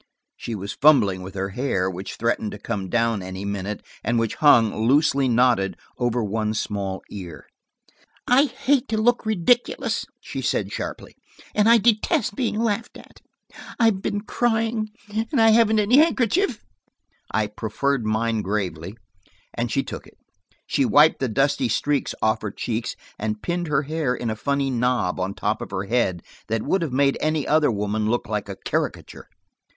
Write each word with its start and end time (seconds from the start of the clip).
She 0.35 0.55
was 0.55 0.73
fumbling 0.73 1.21
with 1.21 1.35
her 1.35 1.49
hair, 1.49 1.87
which 1.87 2.15
threatened 2.15 2.51
to 2.53 2.57
come 2.57 2.89
down 2.89 3.21
any 3.21 3.45
minute, 3.45 3.85
and 4.03 4.17
which 4.17 4.33
hung, 4.33 4.75
loosely 4.87 5.27
knotted, 5.29 5.77
over 5.99 6.23
one 6.23 6.55
small 6.55 7.03
ear. 7.11 7.45
"I 8.25 8.45
hate 8.45 8.87
to 8.87 8.97
look 8.97 9.27
ridiculous," 9.27 10.07
she 10.19 10.41
said 10.41 10.71
sharply, 10.71 11.13
"and 11.53 11.69
I 11.69 11.77
detest 11.77 12.33
being 12.33 12.59
laughed 12.59 12.97
at. 12.97 13.19
I've 13.79 14.01
been 14.01 14.21
crying, 14.21 14.89
and 15.31 15.39
I 15.39 15.51
haven't 15.51 15.77
any 15.77 15.99
handkerchief." 15.99 16.65
I 17.29 17.45
proffered 17.45 18.03
mine 18.03 18.41
gravely, 18.41 18.97
and 19.53 19.71
she 19.71 19.83
took 19.83 20.07
it. 20.07 20.17
She 20.65 20.83
wiped 20.83 21.19
the 21.19 21.29
dusty 21.29 21.69
streaks 21.69 22.15
off 22.23 22.41
her 22.41 22.49
cheeks 22.49 22.95
and 23.19 23.43
pinned 23.43 23.67
her 23.67 23.83
hair 23.83 24.15
in 24.15 24.31
a 24.31 24.35
funny 24.35 24.71
knob 24.71 25.19
on 25.19 25.35
top 25.35 25.61
of 25.61 25.69
her 25.69 25.83
head 25.83 26.23
that 26.47 26.63
would 26.63 26.81
have 26.81 26.91
made 26.91 27.19
any 27.21 27.47
other 27.47 27.69
woman 27.69 28.09
look 28.09 28.27
like 28.27 28.49
a 28.49 28.55
caricature. 28.65 29.27